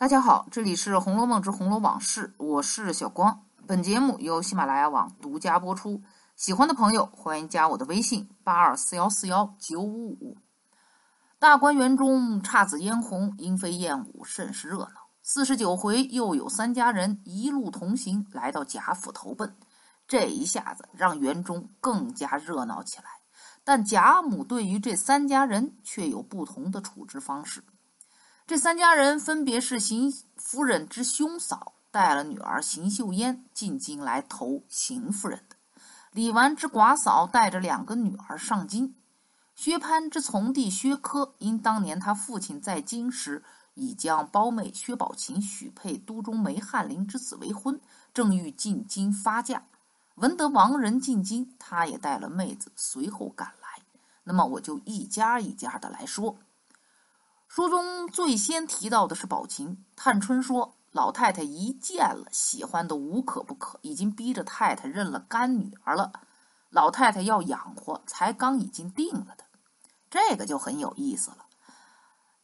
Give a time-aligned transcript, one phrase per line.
[0.00, 3.44] 大家好，这里是《红楼梦之红楼往事》，我是小光。
[3.66, 6.00] 本节目由喜马拉雅网独家播出。
[6.36, 10.38] 喜欢的朋友欢迎加我的微信：八二四幺四幺九五五。
[11.38, 15.10] 大观园中姹紫嫣红，莺飞燕舞，甚是热闹。
[15.22, 19.54] 四十九回又有三家人一路同行来到贾府投奔，
[20.08, 23.04] 这一下子让园中更加热闹起来。
[23.64, 27.62] 但贾母对于这三家人却有不同的处置方式。
[28.50, 35.54] 这三家人分别是邢夫人之兄嫂带了女儿邢秀烟进京来投邢夫人的；
[36.10, 38.92] 李纨之寡嫂带着两个女儿上京；
[39.54, 43.44] 薛蟠之从弟薛科因当年他父亲在京时
[43.74, 47.80] 已将胞妹薛宝琴许配都中梅翰林之子为婚，
[48.12, 49.62] 正欲进京发嫁，
[50.16, 53.84] 闻得王仁进京，他也带了妹子随后赶来。
[54.24, 56.38] 那么我就一家一家的来说。
[57.52, 59.84] 书中最先提到的是宝琴。
[59.96, 66.12] 探春说：“老太太一见了，喜欢的无可不可，已经逼着太太认了干女儿了。
[66.68, 69.42] 老太太要养活，才刚已经定了的。
[70.08, 71.46] 这个就很有意思了。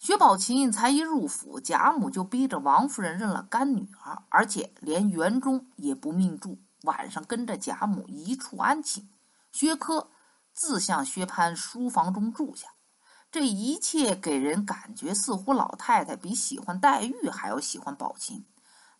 [0.00, 9.08] 薛宝琴才一入府，贾母就逼着王夫人认了干女儿，而且连园中也不命住，晚上跟着贾母一处安寝。
[9.52, 10.08] 薛科
[10.52, 12.66] 自向薛蟠书房中住下。”
[13.30, 18.46] 这一切给人感觉似乎老太太比喜欢黛玉还要喜欢宝琴，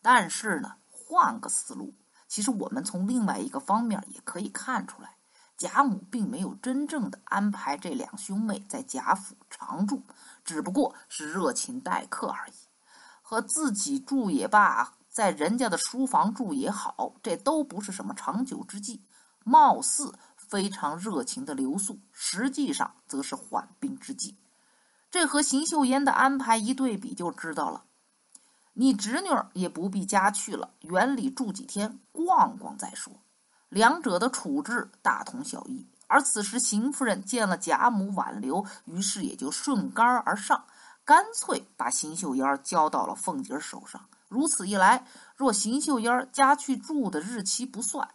[0.02, 1.94] 但是呢，换个思路，
[2.28, 5.16] 其实我们从另外一个方面也可以看出来，
[5.56, 10.02] 贾母并没有真正的安排这两兄妹在贾府常住，
[10.44, 12.52] 只不过是热情待客而已。
[13.22, 19.02] 和自己住也罢，在人家的书房住也好，这都不是什么长久之计，
[19.44, 20.12] 貌似。
[20.48, 24.36] 非常热情的留宿，实际上则是缓兵之计。
[25.10, 27.84] 这和邢岫烟的安排一对比，就知道了。
[28.74, 33.12] 你侄女也不必家去了，园里住几天，逛逛再说。
[33.68, 35.86] 两者的处置大同小异。
[36.08, 40.64] 而此时邢夫人见了贾母挽留，于是也就顺杆而上，
[41.04, 44.00] 干脆把邢岫烟交到了凤姐手上。
[44.28, 48.08] 如此一来，若邢岫烟家去住的日期不算。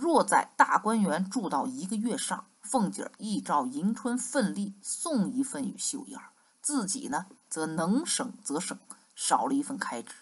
[0.00, 6.20] 若在大观园住到一个月上，凤姐儿依照迎春份例送一份与秀燕，
[6.62, 8.78] 自己呢则能省则省，
[9.16, 10.14] 少了一份开支。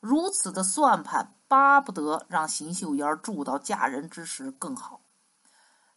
[0.00, 5.02] 如此的算盘，巴不得让邢秀燕住到嫁人之时更好。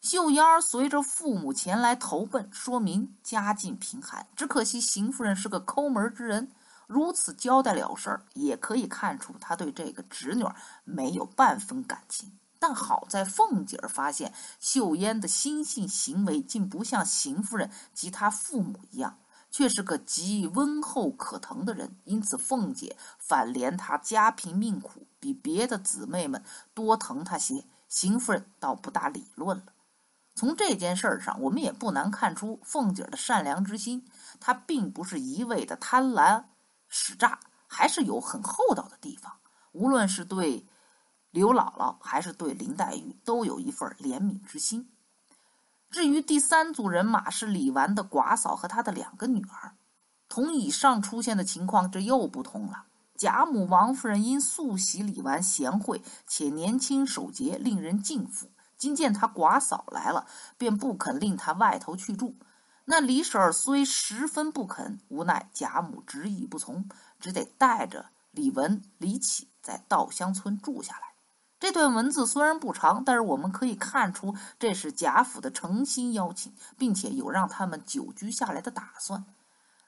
[0.01, 4.27] 秀燕随着父母前来投奔，说明家境贫寒。
[4.35, 6.51] 只可惜邢夫人是个抠门之人，
[6.85, 10.45] 如此交代了事儿，也可以看出她对这个侄女
[10.83, 12.37] 没有半分感情。
[12.67, 19.19] 但好在凤姐儿发现秀烟的心性行为竟不像邢夫人及她父母一样，
[19.51, 26.43] 却是个极温厚可疼的人，因此凤姐反怜她家贫命苦，比别的姊妹们
[26.73, 27.65] 多疼她些。
[27.87, 29.65] 邢夫人倒不大理论了。
[30.33, 34.07] 从这件事儿上，我们也不难看出凤姐儿的善良之心，
[34.39, 36.45] 她并不是一味的贪婪
[36.87, 39.33] 使诈，还是有很厚道的地方。
[39.73, 40.65] 无论是对。
[41.35, 44.89] 刘姥姥还是对林黛玉都有一份怜悯之心。
[45.89, 49.75] 至于第三组人马是李纨的寡嫂和她的两个女儿，
[50.29, 52.85] 同以上出现的情况，这又不同了。
[53.17, 62.37] 贾母、王夫人因素喜李纨贤惠且年轻守节，令人敬服，今见她寡嫂来了，便不肯令她外头去住。
[62.85, 66.87] 那李婶儿虽十分不肯，无奈贾母执意不从，
[67.19, 71.14] 只得带着李文、李启在稻香村住下来。
[71.65, 79.25] 这段文字虽然不长，但是我们可以看出，这是贾府的诚心邀请，并且有让他们久居下来的打算。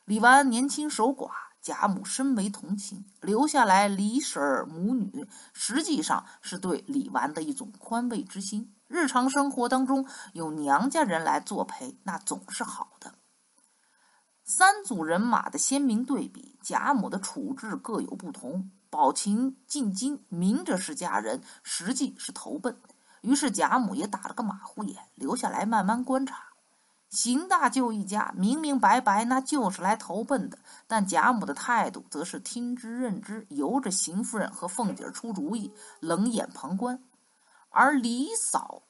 [0.04, 1.30] 李纨年轻守寡，
[1.62, 8.74] 贾母深为同情，留下来李婶儿母女，实际上是对李纨的一种宽慰之心。
[8.88, 13.14] 日常生活当中有娘家人来作陪，那总是好的。
[14.44, 18.72] 三组人马的鲜明对比，贾母的处置各有不同。
[18.90, 22.78] 宝琴进京，明着是嫁人，实际是投奔。
[23.22, 26.44] 于是贾母也打了个马虎眼，留下来慢慢观察。
[27.10, 30.60] 邢大舅一家明明白白，那就是来投奔的。
[30.88, 37.02] 但贾母的态度则是听之任之，由着邢夫人和凤姐出主意，冷眼旁观。
[37.70, 38.84] 而李嫂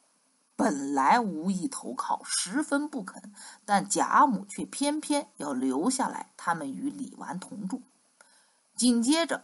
[0.56, 3.32] 本来无意投靠，十分不肯，
[3.66, 7.82] 但贾母却偏偏要留下来，他们与李纨同住。
[8.76, 9.44] 紧接着。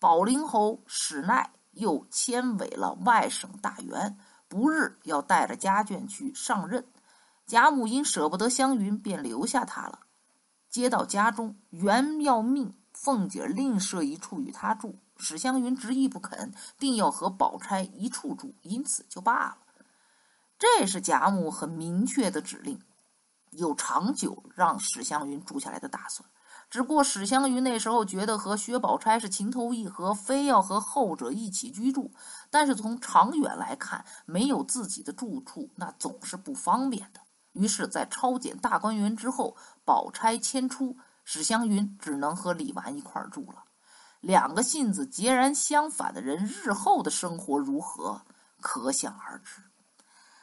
[0.00, 4.16] 宝灵侯史奈又迁委了外省大员，
[4.48, 6.86] 不日要带着家眷去上任。
[7.46, 10.00] 贾母因舍不得湘云，便留下他了。
[10.70, 14.98] 接到家中，原要命凤姐另设一处与他住。
[15.18, 19.58] 史湘云执意不肯，定要和宝钗一处住，因此就罢了。
[20.58, 22.80] 这是贾母很明确的指令，
[23.50, 26.26] 有长久让史湘云住下来的打算。
[26.70, 32.12] 只不过史湘云那时候觉得和薛宝钗是情投意合，非要和后者一起居住。
[32.48, 37.20] 但是从长远来看，没有自己的住处，那总是不方便的。
[37.54, 43.64] 于是，在抄检大观园之后，宝钗迁出，史湘云只能和李纨一块儿住了。
[44.20, 48.22] 两个性子截然相反的人，日后的生活如何，
[48.60, 49.62] 可想而知。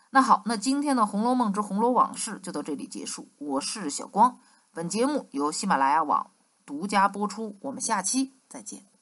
[0.10, 3.30] 那好，那今天的《红楼梦之红楼往事》就到这里结束。
[3.38, 4.38] 我是小光。
[4.72, 6.32] 本节目由喜马拉雅网
[6.66, 8.97] 独家播出，我们下期再见。